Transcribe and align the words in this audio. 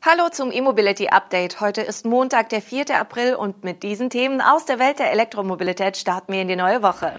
Hallo 0.00 0.28
zum 0.30 0.52
E-Mobility 0.52 1.08
Update. 1.08 1.60
Heute 1.60 1.80
ist 1.80 2.06
Montag, 2.06 2.50
der 2.50 2.62
4. 2.62 2.96
April 2.96 3.34
und 3.34 3.64
mit 3.64 3.82
diesen 3.82 4.10
Themen 4.10 4.40
aus 4.40 4.64
der 4.64 4.78
Welt 4.78 5.00
der 5.00 5.10
Elektromobilität 5.10 5.96
starten 5.96 6.32
wir 6.32 6.40
in 6.40 6.46
die 6.46 6.54
neue 6.54 6.82
Woche. 6.82 7.18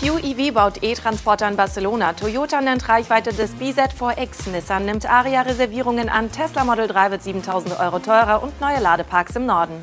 QEV 0.00 0.54
baut 0.54 0.82
E-Transporter 0.82 1.46
in 1.48 1.56
Barcelona. 1.56 2.14
Toyota 2.14 2.62
nennt 2.62 2.88
Reichweite 2.88 3.34
des 3.34 3.54
BZ4X. 3.56 4.48
Nissan 4.48 4.86
nimmt 4.86 5.04
Aria-Reservierungen 5.04 6.08
an. 6.08 6.32
Tesla 6.32 6.64
Model 6.64 6.86
3 6.88 7.10
wird 7.10 7.22
7000 7.22 7.78
Euro 7.78 7.98
teurer 7.98 8.42
und 8.42 8.58
neue 8.62 8.80
Ladeparks 8.80 9.36
im 9.36 9.44
Norden. 9.44 9.82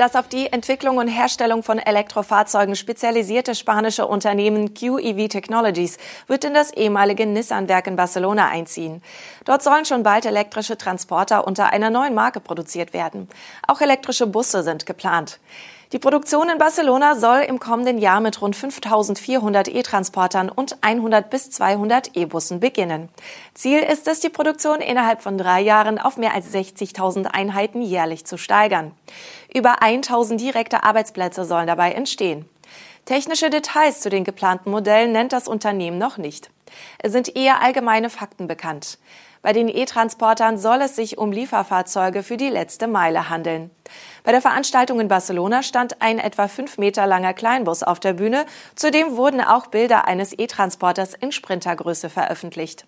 Das 0.00 0.16
auf 0.16 0.28
die 0.28 0.50
Entwicklung 0.50 0.96
und 0.96 1.08
Herstellung 1.08 1.62
von 1.62 1.78
Elektrofahrzeugen 1.78 2.74
spezialisierte 2.74 3.54
spanische 3.54 4.06
Unternehmen 4.06 4.72
QEV 4.72 5.28
Technologies 5.28 5.98
wird 6.26 6.46
in 6.46 6.54
das 6.54 6.72
ehemalige 6.72 7.26
Nissan-Werk 7.26 7.86
in 7.86 7.96
Barcelona 7.96 8.48
einziehen. 8.48 9.02
Dort 9.44 9.62
sollen 9.62 9.84
schon 9.84 10.02
bald 10.02 10.24
elektrische 10.24 10.78
Transporter 10.78 11.46
unter 11.46 11.70
einer 11.74 11.90
neuen 11.90 12.14
Marke 12.14 12.40
produziert 12.40 12.94
werden. 12.94 13.28
Auch 13.68 13.82
elektrische 13.82 14.26
Busse 14.26 14.62
sind 14.62 14.86
geplant. 14.86 15.38
Die 15.92 15.98
Produktion 15.98 16.48
in 16.48 16.58
Barcelona 16.58 17.16
soll 17.16 17.40
im 17.40 17.58
kommenden 17.58 17.98
Jahr 17.98 18.20
mit 18.20 18.40
rund 18.40 18.54
5400 18.54 19.66
E-Transportern 19.66 20.48
und 20.48 20.76
100 20.82 21.28
bis 21.30 21.50
200 21.50 22.16
E-Bussen 22.16 22.60
beginnen. 22.60 23.08
Ziel 23.54 23.80
ist 23.80 24.06
es, 24.06 24.20
die 24.20 24.28
Produktion 24.28 24.80
innerhalb 24.80 25.20
von 25.20 25.36
drei 25.36 25.60
Jahren 25.60 25.98
auf 25.98 26.16
mehr 26.16 26.32
als 26.32 26.54
60.000 26.54 27.26
Einheiten 27.26 27.82
jährlich 27.82 28.24
zu 28.24 28.38
steigern. 28.38 28.92
Über 29.52 29.82
1000 29.82 30.40
direkte 30.40 30.84
Arbeitsplätze 30.84 31.44
sollen 31.44 31.66
dabei 31.66 31.90
entstehen. 31.90 32.48
Technische 33.10 33.50
Details 33.50 33.98
zu 34.02 34.08
den 34.08 34.22
geplanten 34.22 34.70
Modellen 34.70 35.10
nennt 35.10 35.32
das 35.32 35.48
Unternehmen 35.48 35.98
noch 35.98 36.16
nicht. 36.16 36.48
Es 37.00 37.10
sind 37.10 37.34
eher 37.34 37.60
allgemeine 37.60 38.08
Fakten 38.08 38.46
bekannt. 38.46 38.98
Bei 39.42 39.52
den 39.52 39.68
E-Transportern 39.68 40.58
soll 40.58 40.80
es 40.80 40.94
sich 40.94 41.18
um 41.18 41.32
Lieferfahrzeuge 41.32 42.22
für 42.22 42.36
die 42.36 42.50
letzte 42.50 42.86
Meile 42.86 43.28
handeln. 43.28 43.72
Bei 44.22 44.30
der 44.30 44.40
Veranstaltung 44.40 45.00
in 45.00 45.08
Barcelona 45.08 45.64
stand 45.64 46.00
ein 46.00 46.20
etwa 46.20 46.46
fünf 46.46 46.78
Meter 46.78 47.04
langer 47.08 47.34
Kleinbus 47.34 47.82
auf 47.82 47.98
der 47.98 48.12
Bühne. 48.12 48.46
Zudem 48.76 49.16
wurden 49.16 49.40
auch 49.40 49.66
Bilder 49.66 50.04
eines 50.04 50.32
E-Transporters 50.38 51.14
in 51.14 51.32
Sprintergröße 51.32 52.10
veröffentlicht. 52.10 52.86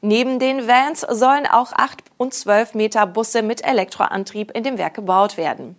Neben 0.00 0.40
den 0.40 0.66
Vans 0.66 1.02
sollen 1.02 1.46
auch 1.46 1.72
acht 1.72 2.02
und 2.16 2.34
zwölf 2.34 2.74
Meter 2.74 3.06
Busse 3.06 3.42
mit 3.42 3.64
Elektroantrieb 3.64 4.50
in 4.56 4.64
dem 4.64 4.76
Werk 4.76 4.94
gebaut 4.94 5.36
werden. 5.36 5.76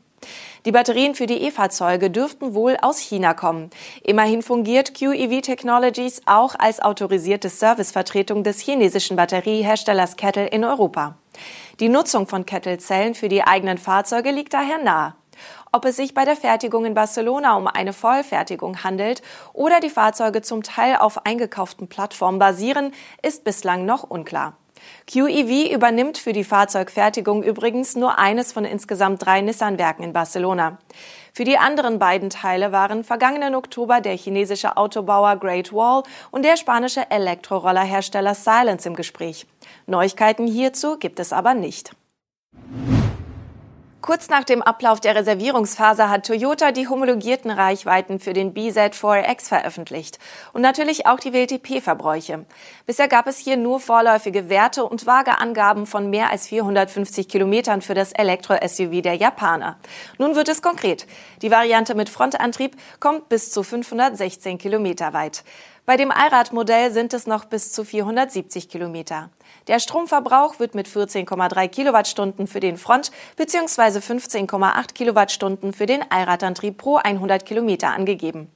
Die 0.65 0.71
Batterien 0.71 1.15
für 1.15 1.25
die 1.25 1.41
E-Fahrzeuge 1.43 2.09
dürften 2.09 2.53
wohl 2.53 2.77
aus 2.81 2.99
China 2.99 3.33
kommen. 3.33 3.69
Immerhin 4.03 4.41
fungiert 4.41 4.93
QEV 4.93 5.41
Technologies 5.41 6.21
auch 6.25 6.55
als 6.57 6.81
autorisierte 6.81 7.49
Servicevertretung 7.49 8.43
des 8.43 8.59
chinesischen 8.59 9.17
Batterieherstellers 9.17 10.15
Kettle 10.15 10.47
in 10.47 10.63
Europa. 10.63 11.17
Die 11.79 11.89
Nutzung 11.89 12.27
von 12.27 12.45
Kettle-Zellen 12.45 13.15
für 13.15 13.29
die 13.29 13.43
eigenen 13.43 13.77
Fahrzeuge 13.77 14.31
liegt 14.31 14.53
daher 14.53 14.77
nahe. 14.77 15.15
Ob 15.71 15.85
es 15.85 15.95
sich 15.95 16.13
bei 16.13 16.23
der 16.23 16.35
Fertigung 16.35 16.85
in 16.85 16.93
Barcelona 16.93 17.57
um 17.57 17.67
eine 17.67 17.93
Vollfertigung 17.93 18.83
handelt 18.83 19.23
oder 19.53 19.79
die 19.79 19.89
Fahrzeuge 19.89 20.43
zum 20.43 20.61
Teil 20.61 20.97
auf 20.97 21.25
eingekauften 21.25 21.87
Plattformen 21.87 22.37
basieren, 22.37 22.93
ist 23.23 23.43
bislang 23.43 23.85
noch 23.85 24.03
unklar. 24.03 24.55
QEV 25.11 25.73
übernimmt 25.73 26.17
für 26.17 26.33
die 26.33 26.43
Fahrzeugfertigung 26.43 27.43
übrigens 27.43 27.95
nur 27.95 28.17
eines 28.17 28.51
von 28.51 28.65
insgesamt 28.65 29.25
drei 29.25 29.41
Nissan-Werken 29.41 30.03
in 30.03 30.13
Barcelona. 30.13 30.77
Für 31.33 31.43
die 31.43 31.57
anderen 31.57 31.99
beiden 31.99 32.29
Teile 32.29 32.71
waren 32.71 33.03
vergangenen 33.03 33.55
Oktober 33.55 34.01
der 34.01 34.15
chinesische 34.15 34.77
Autobauer 34.77 35.35
Great 35.37 35.73
Wall 35.73 36.03
und 36.31 36.45
der 36.45 36.57
spanische 36.57 37.09
Elektrorollerhersteller 37.09 38.35
Silence 38.35 38.87
im 38.87 38.95
Gespräch. 38.95 39.47
Neuigkeiten 39.87 40.47
hierzu 40.47 40.97
gibt 40.97 41.19
es 41.19 41.33
aber 41.33 41.53
nicht. 41.53 41.91
Kurz 44.03 44.27
nach 44.27 44.43
dem 44.43 44.61
Ablauf 44.61 44.99
der 44.99 45.15
Reservierungsphase 45.15 46.09
hat 46.09 46.25
Toyota 46.25 46.73
die 46.73 46.89
homologierten 46.89 47.49
Reichweiten 47.49 48.19
für 48.19 48.33
den 48.33 48.53
BZ4X 48.53 49.47
veröffentlicht 49.47 50.19
und 50.51 50.61
natürlich 50.61 51.05
auch 51.05 51.21
die 51.21 51.31
WLTP-Verbräuche. 51.31 52.43
Bisher 52.85 53.07
gab 53.07 53.27
es 53.27 53.37
hier 53.37 53.55
nur 53.55 53.79
vorläufige 53.79 54.49
Werte 54.49 54.83
und 54.83 55.05
vage 55.05 55.39
Angaben 55.39 55.85
von 55.85 56.09
mehr 56.09 56.31
als 56.31 56.47
450 56.49 57.29
Kilometern 57.29 57.81
für 57.81 57.93
das 57.93 58.11
Elektro-SUV 58.11 59.01
der 59.01 59.15
Japaner. 59.15 59.77
Nun 60.17 60.35
wird 60.35 60.49
es 60.49 60.61
konkret. 60.61 61.07
Die 61.41 61.49
Variante 61.49 61.95
mit 61.95 62.09
Frontantrieb 62.09 62.75
kommt 62.99 63.29
bis 63.29 63.51
zu 63.51 63.63
516 63.63 64.57
Kilometer 64.57 65.13
weit. 65.13 65.45
Bei 65.85 65.97
dem 65.97 66.11
Allradmodell 66.11 66.93
sind 66.93 67.13
es 67.13 67.27
noch 67.27 67.43
bis 67.43 67.73
zu 67.73 67.83
470 67.83 68.69
Kilometer. 68.69 69.29
Der 69.67 69.79
Stromverbrauch 69.79 70.57
wird 70.57 70.75
mit 70.75 70.87
14,3 70.87 71.67
Kilowattstunden 71.67 72.47
für 72.47 72.61
den 72.61 72.77
Front- 72.77 73.11
bzw. 73.35 73.99
15,8 73.99 74.93
Kilowattstunden 74.93 75.73
für 75.73 75.85
den 75.85 76.09
Allradantrieb 76.09 76.77
pro 76.77 76.95
100 76.95 77.45
Kilometer 77.45 77.89
angegeben. 77.89 78.49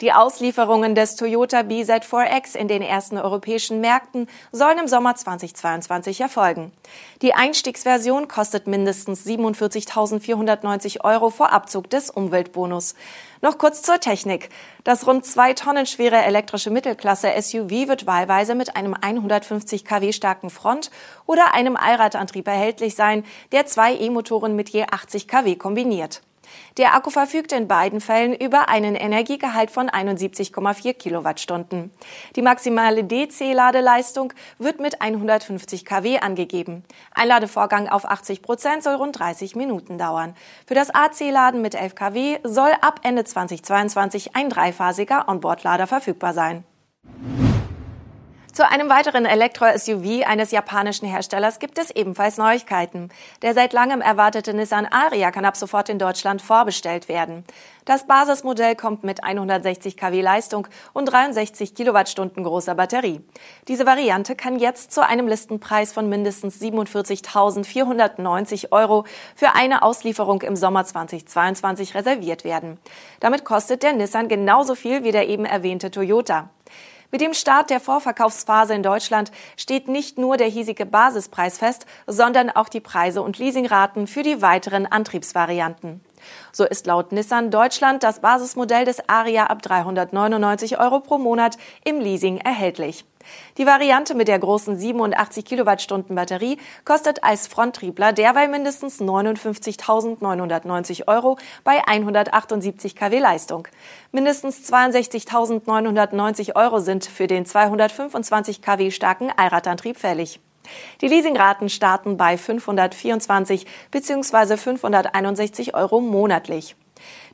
Die 0.00 0.12
Auslieferungen 0.14 0.94
des 0.94 1.16
Toyota 1.16 1.60
BZ4X 1.60 2.56
in 2.56 2.68
den 2.68 2.80
ersten 2.80 3.18
europäischen 3.18 3.80
Märkten 3.82 4.28
sollen 4.50 4.78
im 4.78 4.88
Sommer 4.88 5.14
2022 5.14 6.22
erfolgen. 6.22 6.72
Die 7.20 7.34
Einstiegsversion 7.34 8.26
kostet 8.26 8.66
mindestens 8.66 9.26
47.490 9.26 11.04
Euro 11.04 11.28
vor 11.28 11.52
Abzug 11.52 11.90
des 11.90 12.08
Umweltbonus. 12.08 12.94
Noch 13.42 13.58
kurz 13.58 13.82
zur 13.82 14.00
Technik. 14.00 14.48
Das 14.84 15.06
rund 15.06 15.26
zwei 15.26 15.52
Tonnen 15.52 15.84
schwere 15.84 16.22
elektrische 16.24 16.70
Mittelklasse 16.70 17.30
SUV 17.38 17.88
wird 17.88 18.06
wahlweise 18.06 18.54
mit 18.54 18.76
einem 18.76 18.94
150 18.94 19.84
kW 19.84 20.12
starken 20.12 20.48
Front- 20.48 20.90
oder 21.26 21.52
einem 21.52 21.76
Allradantrieb 21.76 22.48
erhältlich 22.48 22.94
sein, 22.94 23.24
der 23.52 23.66
zwei 23.66 23.94
E-Motoren 23.94 24.56
mit 24.56 24.70
je 24.70 24.86
80 24.90 25.28
kW 25.28 25.56
kombiniert. 25.56 26.22
Der 26.76 26.94
Akku 26.94 27.10
verfügt 27.10 27.52
in 27.52 27.68
beiden 27.68 28.00
Fällen 28.00 28.34
über 28.34 28.68
einen 28.68 28.94
Energiegehalt 28.94 29.70
von 29.70 29.88
71,4 29.88 30.94
Kilowattstunden. 30.94 31.90
Die 32.36 32.42
maximale 32.42 33.04
DC-Ladeleistung 33.04 34.32
wird 34.58 34.80
mit 34.80 35.00
150 35.00 35.84
kW 35.84 36.18
angegeben. 36.20 36.84
Ein 37.14 37.28
Ladevorgang 37.28 37.88
auf 37.88 38.04
80 38.04 38.42
Prozent 38.42 38.82
soll 38.82 38.94
rund 38.94 39.18
30 39.18 39.56
Minuten 39.56 39.98
dauern. 39.98 40.34
Für 40.66 40.74
das 40.74 40.90
AC-Laden 40.90 41.60
mit 41.62 41.74
11 41.74 41.94
kW 41.94 42.38
soll 42.44 42.70
ab 42.80 43.00
Ende 43.02 43.24
2022 43.24 44.36
ein 44.36 44.48
dreiphasiger 44.48 45.28
Onboard-Lader 45.28 45.86
verfügbar 45.86 46.34
sein. 46.34 46.64
Zu 48.60 48.68
einem 48.70 48.90
weiteren 48.90 49.24
Elektro-SUV 49.24 50.26
eines 50.26 50.50
japanischen 50.50 51.08
Herstellers 51.08 51.60
gibt 51.60 51.78
es 51.78 51.90
ebenfalls 51.90 52.36
Neuigkeiten. 52.36 53.08
Der 53.40 53.54
seit 53.54 53.72
langem 53.72 54.02
erwartete 54.02 54.52
Nissan 54.52 54.84
Aria 54.84 55.30
kann 55.30 55.46
ab 55.46 55.56
sofort 55.56 55.88
in 55.88 55.98
Deutschland 55.98 56.42
vorbestellt 56.42 57.08
werden. 57.08 57.42
Das 57.86 58.06
Basismodell 58.06 58.76
kommt 58.76 59.02
mit 59.02 59.24
160 59.24 59.96
kW 59.96 60.20
Leistung 60.20 60.66
und 60.92 61.06
63 61.06 61.74
Kilowattstunden 61.74 62.44
großer 62.44 62.74
Batterie. 62.74 63.22
Diese 63.66 63.86
Variante 63.86 64.36
kann 64.36 64.58
jetzt 64.58 64.92
zu 64.92 65.06
einem 65.06 65.26
Listenpreis 65.26 65.94
von 65.94 66.10
mindestens 66.10 66.60
47.490 66.60 68.72
Euro 68.72 69.06
für 69.36 69.54
eine 69.54 69.82
Auslieferung 69.82 70.42
im 70.42 70.54
Sommer 70.54 70.84
2022 70.84 71.94
reserviert 71.94 72.44
werden. 72.44 72.78
Damit 73.20 73.46
kostet 73.46 73.82
der 73.82 73.94
Nissan 73.94 74.28
genauso 74.28 74.74
viel 74.74 75.02
wie 75.02 75.12
der 75.12 75.30
eben 75.30 75.46
erwähnte 75.46 75.90
Toyota. 75.90 76.50
Mit 77.12 77.20
dem 77.20 77.34
Start 77.34 77.70
der 77.70 77.80
Vorverkaufsphase 77.80 78.72
in 78.72 78.84
Deutschland 78.84 79.32
steht 79.56 79.88
nicht 79.88 80.16
nur 80.16 80.36
der 80.36 80.46
hiesige 80.46 80.86
Basispreis 80.86 81.58
fest, 81.58 81.86
sondern 82.06 82.50
auch 82.50 82.68
die 82.68 82.80
Preise 82.80 83.22
und 83.22 83.38
Leasingraten 83.38 84.06
für 84.06 84.22
die 84.22 84.42
weiteren 84.42 84.86
Antriebsvarianten. 84.86 86.00
So 86.52 86.64
ist 86.64 86.86
laut 86.86 87.12
Nissan 87.12 87.50
Deutschland 87.50 88.02
das 88.02 88.20
Basismodell 88.20 88.84
des 88.84 89.08
Aria 89.08 89.46
ab 89.46 89.62
399 89.62 90.78
Euro 90.78 91.00
pro 91.00 91.18
Monat 91.18 91.56
im 91.84 92.00
Leasing 92.00 92.38
erhältlich. 92.38 93.04
Die 93.58 93.66
Variante 93.66 94.14
mit 94.14 94.28
der 94.28 94.38
großen 94.38 94.78
87 94.78 95.44
Kilowattstunden 95.44 96.16
Batterie 96.16 96.56
kostet 96.84 97.22
als 97.22 97.48
Fronttriebler 97.48 98.12
derweil 98.12 98.48
mindestens 98.48 99.00
59.990 99.00 101.08
Euro 101.08 101.36
bei 101.64 101.86
178 101.86 102.96
kW 102.96 103.18
Leistung. 103.18 103.68
Mindestens 104.12 104.72
62.990 104.72 106.56
Euro 106.56 106.80
sind 106.80 107.04
für 107.04 107.26
den 107.26 107.44
225 107.44 108.62
kW 108.62 108.90
starken 108.90 109.30
Allradantrieb 109.36 109.98
fällig. 109.98 110.40
Die 111.00 111.08
Leasingraten 111.08 111.68
starten 111.68 112.16
bei 112.16 112.36
524 112.36 113.66
bzw. 113.90 114.56
561 114.56 115.74
Euro 115.74 116.00
monatlich. 116.00 116.76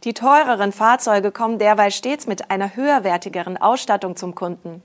Die 0.05 0.15
teureren 0.15 0.73
Fahrzeuge 0.73 1.33
kommen 1.33 1.59
derweil 1.59 1.91
stets 1.91 2.27
mit 2.27 2.51
einer 2.51 2.77
höherwertigeren 2.77 3.57
Ausstattung 3.57 4.17
zum 4.17 4.35
Kunden. 4.35 4.83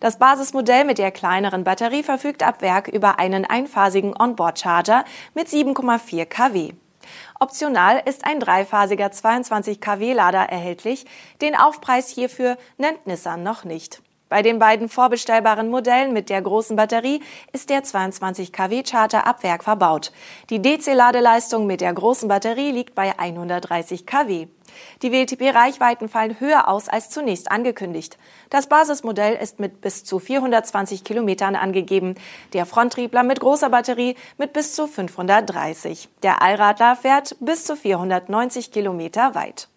Das 0.00 0.18
Basismodell 0.18 0.84
mit 0.84 0.98
der 0.98 1.12
kleineren 1.12 1.64
Batterie 1.64 2.02
verfügt 2.02 2.42
ab 2.42 2.62
Werk 2.62 2.88
über 2.88 3.18
einen 3.18 3.44
einphasigen 3.44 4.14
Onboard-Charger 4.18 5.04
mit 5.34 5.48
7,4 5.48 6.26
kW. 6.26 6.72
Optional 7.38 8.02
ist 8.04 8.26
ein 8.26 8.40
dreiphasiger 8.40 9.10
22 9.10 9.80
kW 9.80 10.14
Lader 10.14 10.44
erhältlich. 10.48 11.04
Den 11.42 11.54
Aufpreis 11.54 12.08
hierfür 12.08 12.56
nennt 12.78 13.06
Nissan 13.06 13.42
noch 13.42 13.64
nicht. 13.64 14.00
Bei 14.34 14.42
den 14.42 14.58
beiden 14.58 14.88
vorbestellbaren 14.88 15.70
Modellen 15.70 16.12
mit 16.12 16.28
der 16.28 16.42
großen 16.42 16.74
Batterie 16.74 17.20
ist 17.52 17.70
der 17.70 17.84
22 17.84 18.52
kW 18.52 18.82
Charter 18.82 19.28
ab 19.28 19.44
Werk 19.44 19.62
verbaut. 19.62 20.10
Die 20.50 20.60
DC-Ladeleistung 20.60 21.68
mit 21.68 21.80
der 21.80 21.92
großen 21.92 22.28
Batterie 22.28 22.72
liegt 22.72 22.96
bei 22.96 23.16
130 23.16 24.06
kW. 24.06 24.48
Die 25.02 25.12
WLTP-Reichweiten 25.12 26.08
fallen 26.08 26.40
höher 26.40 26.66
aus 26.66 26.88
als 26.88 27.10
zunächst 27.10 27.52
angekündigt. 27.52 28.18
Das 28.50 28.66
Basismodell 28.66 29.36
ist 29.36 29.60
mit 29.60 29.80
bis 29.80 30.02
zu 30.02 30.18
420 30.18 31.04
Kilometern 31.04 31.54
angegeben, 31.54 32.16
der 32.54 32.66
Fronttriebler 32.66 33.22
mit 33.22 33.38
großer 33.38 33.70
Batterie 33.70 34.16
mit 34.36 34.52
bis 34.52 34.74
zu 34.74 34.88
530. 34.88 36.08
Der 36.24 36.42
Allradler 36.42 36.96
fährt 36.96 37.36
bis 37.38 37.66
zu 37.66 37.76
490 37.76 38.72
Kilometer 38.72 39.36
weit. 39.36 39.68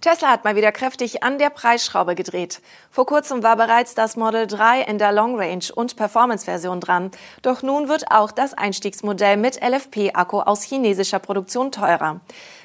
Tesla 0.00 0.28
hat 0.30 0.44
mal 0.44 0.56
wieder 0.56 0.72
kräftig 0.72 1.22
an 1.22 1.36
der 1.36 1.50
Preisschraube 1.50 2.14
gedreht. 2.14 2.62
Vor 2.90 3.04
kurzem 3.04 3.42
war 3.42 3.56
bereits 3.56 3.94
das 3.94 4.16
Model 4.16 4.46
3 4.46 4.80
in 4.82 4.96
der 4.96 5.12
Long 5.12 5.38
Range 5.38 5.64
und 5.74 5.96
Performance 5.96 6.46
Version 6.46 6.80
dran. 6.80 7.10
Doch 7.42 7.62
nun 7.62 7.90
wird 7.90 8.10
auch 8.10 8.32
das 8.32 8.54
Einstiegsmodell 8.54 9.36
mit 9.36 9.60
LFP-Akku 9.62 10.40
aus 10.40 10.62
chinesischer 10.62 11.18
Produktion 11.18 11.70
teurer. 11.70 12.20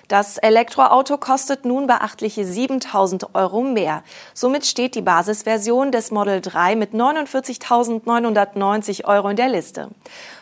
Das 0.07 0.37
Elektroauto 0.37 1.17
kostet 1.17 1.65
nun 1.65 1.87
beachtliche 1.87 2.45
7000 2.45 3.33
Euro 3.33 3.61
mehr. 3.61 4.03
Somit 4.35 4.67
steht 4.67 4.93
die 4.93 5.01
Basisversion 5.01 5.91
des 5.91 6.11
Model 6.11 6.41
3 6.41 6.75
mit 6.75 6.93
49.990 6.93 9.05
Euro 9.05 9.29
in 9.29 9.35
der 9.35 9.49
Liste. 9.49 9.89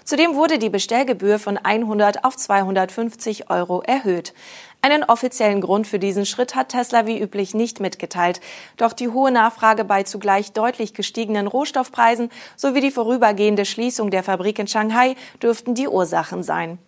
Zudem 0.04 0.36
wurde 0.36 0.60
die 0.60 0.70
Bestellgebühr 0.70 1.40
von 1.40 1.58
100 1.58 2.26
auf 2.26 2.36
250 2.36 3.50
Euro 3.50 3.82
erhöht. 3.82 4.34
Einen 4.82 5.06
offiziellen 5.06 5.62
Grund 5.62 5.88
für 5.88 6.00
diesen 6.00 6.26
Schritt 6.26 6.56
hat 6.56 6.68
Tesla 6.70 7.08
wie 7.08 7.22
üblich 7.22 7.54
nicht 7.54 7.80
mitgeteilt. 7.80 8.42
Doch 8.76 8.92
die 8.92 9.08
hohe 9.08 9.32
Nachfrage 9.32 9.86
bei 9.86 10.04
zugleich 10.04 10.52
deutlich 10.52 10.94
gestiegenen 10.94 11.48
Rohstoffpreisen 11.48 12.30
sowie 12.58 12.82
die 12.82 12.92
vorübergehende 12.92 13.64
Schließung 13.64 14.12
der 14.12 14.24
Fabrik 14.24 14.60
in 14.60 14.68
Shanghai 14.68 15.16
dürften 15.42 15.74
die 15.74 15.88
Ursachen 15.88 16.44
sein. 16.44 16.80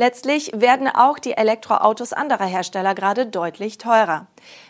Letztlich 0.00 0.52
werden 0.54 0.86
auch 0.86 1.18
die 1.18 1.36
Elektroautos 1.36 2.12
anderer 2.12 2.46
Hersteller 2.46 2.94
gerade 2.94 3.26
deutlich 3.26 3.78
teurer. 3.78 4.28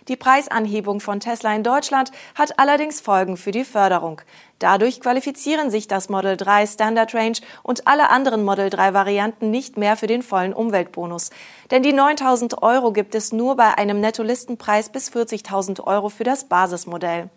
Die 0.08 0.16
Preisanhebung 0.16 1.00
von 1.00 1.20
Tesla 1.20 1.54
in 1.54 1.62
Deutschland 1.62 2.12
hat 2.34 2.58
allerdings 2.58 2.98
Folgen 3.02 3.36
für 3.36 3.50
die 3.50 3.64
Förderung. 3.64 4.22
Dadurch 4.58 5.02
qualifizieren 5.02 5.70
sich 5.70 5.86
das 5.86 6.08
Model 6.08 6.36
3 6.36 6.66
Standard 6.66 7.14
Range 7.14 7.36
und 7.62 7.86
alle 7.86 8.08
anderen 8.08 8.42
Model 8.42 8.70
3 8.70 8.94
Varianten 8.94 9.50
nicht 9.50 9.76
mehr 9.76 9.96
für 9.98 10.06
den 10.06 10.22
vollen 10.22 10.54
Umweltbonus. 10.54 11.28
Denn 11.70 11.82
die 11.82 11.92
9000 11.92 12.62
Euro 12.62 12.92
gibt 12.92 13.14
es 13.14 13.32
nur 13.32 13.56
bei 13.56 13.76
einem 13.76 14.00
Nettolistenpreis 14.00 14.88
bis 14.88 15.12
40.000 15.12 15.84
Euro 15.84 16.08
für 16.08 16.24
das 16.24 16.44
Basismodell. 16.44 17.28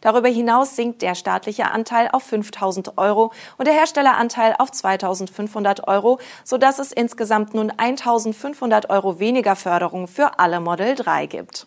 Darüber 0.00 0.28
hinaus 0.28 0.76
sinkt 0.76 1.02
der 1.02 1.16
staatliche 1.16 1.70
Anteil 1.72 2.08
auf 2.12 2.22
5000 2.22 2.96
Euro 2.96 3.32
und 3.58 3.66
der 3.66 3.74
Herstelleranteil 3.74 4.54
auf 4.56 4.70
2500 4.70 5.88
Euro, 5.88 6.20
sodass 6.44 6.78
es 6.78 6.92
insgesamt 6.92 7.54
nun 7.54 7.72
1500 7.76 8.88
Euro 8.88 9.18
weniger 9.18 9.56
Förderung 9.56 10.06
für 10.06 10.38
alle 10.38 10.60
Model 10.60 10.94
3 10.94 11.26
gibt. 11.26 11.66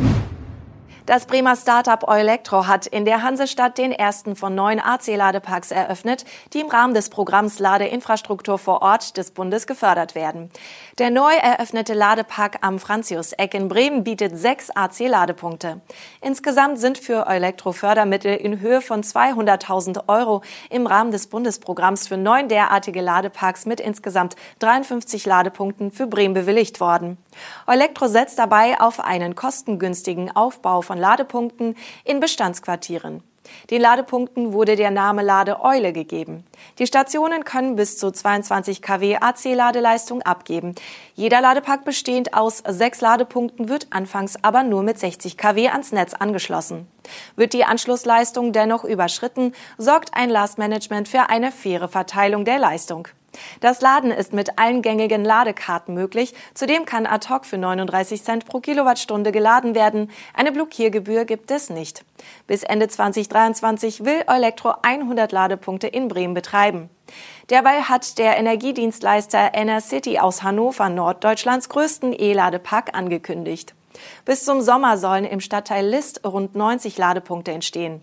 Das 1.11 1.25
Bremer 1.25 1.57
Startup 1.57 2.07
Eulektro 2.07 2.67
hat 2.67 2.87
in 2.87 3.03
der 3.03 3.21
Hansestadt 3.21 3.77
den 3.77 3.91
ersten 3.91 4.37
von 4.37 4.55
neun 4.55 4.79
AC-Ladeparks 4.79 5.71
eröffnet, 5.71 6.23
die 6.53 6.61
im 6.61 6.69
Rahmen 6.69 6.93
des 6.93 7.09
Programms 7.09 7.59
Ladeinfrastruktur 7.59 8.57
vor 8.57 8.81
Ort 8.81 9.17
des 9.17 9.31
Bundes 9.31 9.67
gefördert 9.67 10.15
werden. 10.15 10.49
Der 10.99 11.09
neu 11.09 11.33
eröffnete 11.33 11.95
Ladepark 11.95 12.59
am 12.61 12.79
Franzius-Eck 12.79 13.53
in 13.55 13.67
Bremen 13.67 14.05
bietet 14.05 14.37
sechs 14.37 14.69
AC-Ladepunkte. 14.69 15.81
Insgesamt 16.21 16.79
sind 16.79 16.97
für 16.97 17.27
Eulektro 17.27 17.73
Fördermittel 17.73 18.33
in 18.33 18.61
Höhe 18.61 18.79
von 18.79 19.03
200.000 19.03 20.07
Euro 20.07 20.43
im 20.69 20.87
Rahmen 20.87 21.11
des 21.11 21.27
Bundesprogramms 21.27 22.07
für 22.07 22.15
neun 22.15 22.47
derartige 22.47 23.01
Ladeparks 23.01 23.65
mit 23.65 23.81
insgesamt 23.81 24.37
53 24.59 25.25
Ladepunkten 25.25 25.91
für 25.91 26.07
Bremen 26.07 26.33
bewilligt 26.33 26.79
worden. 26.79 27.17
Eulektro 27.67 28.07
setzt 28.07 28.39
dabei 28.39 28.79
auf 28.79 29.01
einen 29.01 29.35
kostengünstigen 29.35 30.33
Aufbau 30.33 30.81
von 30.81 31.00
Ladepunkten 31.01 31.75
in 32.05 32.21
Bestandsquartieren. 32.21 33.23
Den 33.69 33.81
Ladepunkten 33.81 34.53
wurde 34.53 34.75
der 34.75 34.91
Name 34.91 35.23
Ladeeule 35.23 35.93
gegeben. 35.93 36.43
Die 36.79 36.87
Stationen 36.87 37.43
können 37.43 37.75
bis 37.75 37.97
zu 37.97 38.11
22 38.11 38.81
kW 38.81 39.17
AC-Ladeleistung 39.17 40.21
abgeben. 40.21 40.75
Jeder 41.15 41.41
Ladepark 41.41 41.83
bestehend 41.83 42.33
aus 42.33 42.63
sechs 42.67 43.01
Ladepunkten 43.01 43.69
wird 43.69 43.87
anfangs 43.89 44.35
aber 44.43 44.63
nur 44.63 44.83
mit 44.83 44.99
60 44.99 45.37
kW 45.37 45.69
ans 45.69 45.91
Netz 45.91 46.13
angeschlossen. 46.13 46.87
Wird 47.35 47.53
die 47.53 47.65
Anschlussleistung 47.65 48.53
dennoch 48.53 48.83
überschritten, 48.83 49.53
sorgt 49.77 50.13
ein 50.13 50.29
Last 50.29 50.57
Management 50.57 51.07
für 51.07 51.29
eine 51.29 51.51
faire 51.51 51.87
Verteilung 51.87 52.45
der 52.45 52.59
Leistung. 52.59 53.07
Das 53.59 53.81
Laden 53.81 54.11
ist 54.11 54.33
mit 54.33 54.57
allen 54.59 54.81
gängigen 54.81 55.23
Ladekarten 55.23 55.93
möglich. 55.93 56.33
Zudem 56.53 56.85
kann 56.85 57.05
ad 57.05 57.29
hoc 57.29 57.45
für 57.45 57.57
39 57.57 58.23
Cent 58.23 58.45
pro 58.45 58.59
Kilowattstunde 58.59 59.31
geladen 59.31 59.75
werden. 59.75 60.11
Eine 60.33 60.51
Blockiergebühr 60.51 61.25
gibt 61.25 61.51
es 61.51 61.69
nicht. 61.69 62.03
Bis 62.47 62.63
Ende 62.63 62.87
2023 62.87 64.05
will 64.05 64.23
Elektro 64.27 64.73
100 64.81 65.31
Ladepunkte 65.31 65.87
in 65.87 66.07
Bremen 66.07 66.33
betreiben. 66.33 66.89
Derweil 67.49 67.89
hat 67.89 68.17
der 68.17 68.37
Energiedienstleister 68.37 69.53
Enercity 69.53 70.19
aus 70.19 70.43
Hannover 70.43 70.89
Norddeutschlands 70.89 71.69
größten 71.69 72.13
E-Ladepark 72.13 72.95
angekündigt. 72.95 73.73
Bis 74.25 74.45
zum 74.45 74.61
Sommer 74.61 74.97
sollen 74.97 75.25
im 75.25 75.39
Stadtteil 75.39 75.85
List 75.85 76.25
rund 76.25 76.55
90 76.55 76.97
Ladepunkte 76.97 77.51
entstehen. 77.51 78.01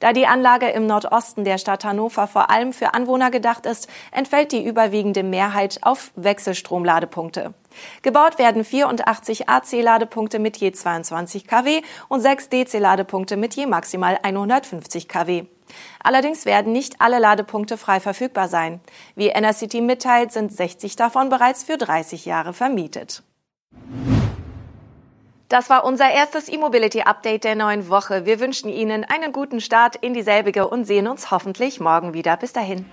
Da 0.00 0.12
die 0.12 0.26
Anlage 0.26 0.68
im 0.68 0.86
Nordosten 0.86 1.44
der 1.44 1.58
Stadt 1.58 1.84
Hannover 1.84 2.26
vor 2.26 2.50
allem 2.50 2.72
für 2.72 2.94
Anwohner 2.94 3.30
gedacht 3.30 3.66
ist, 3.66 3.88
entfällt 4.12 4.52
die 4.52 4.64
überwiegende 4.64 5.22
Mehrheit 5.22 5.78
auf 5.82 6.12
Wechselstromladepunkte. 6.16 7.54
Gebaut 8.02 8.38
werden 8.38 8.64
84 8.64 9.48
AC-Ladepunkte 9.48 10.38
mit 10.38 10.56
je 10.56 10.72
22 10.72 11.46
kW 11.46 11.82
und 12.08 12.20
6 12.20 12.48
DC-Ladepunkte 12.48 13.36
mit 13.36 13.54
je 13.54 13.66
maximal 13.66 14.18
150 14.22 15.08
kW. 15.08 15.44
Allerdings 16.02 16.46
werden 16.46 16.72
nicht 16.72 17.00
alle 17.00 17.18
Ladepunkte 17.18 17.76
frei 17.76 18.00
verfügbar 18.00 18.48
sein. 18.48 18.80
Wie 19.14 19.28
Enercity 19.28 19.80
mitteilt, 19.80 20.32
sind 20.32 20.52
60 20.52 20.96
davon 20.96 21.28
bereits 21.28 21.64
für 21.64 21.76
30 21.76 22.24
Jahre 22.24 22.52
vermietet. 22.52 23.22
Das 25.48 25.70
war 25.70 25.84
unser 25.84 26.10
erstes 26.10 26.50
E-Mobility-Update 26.50 27.44
der 27.44 27.54
neuen 27.54 27.88
Woche. 27.88 28.26
Wir 28.26 28.38
wünschen 28.38 28.68
Ihnen 28.68 29.04
einen 29.04 29.32
guten 29.32 29.62
Start 29.62 29.96
in 29.96 30.12
dieselbige 30.12 30.68
und 30.68 30.84
sehen 30.84 31.08
uns 31.08 31.30
hoffentlich 31.30 31.80
morgen 31.80 32.12
wieder. 32.12 32.36
Bis 32.36 32.52
dahin. 32.52 32.84